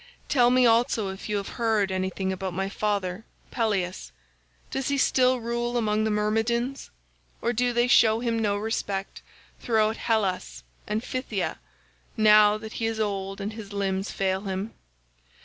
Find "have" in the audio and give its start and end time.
1.37-1.49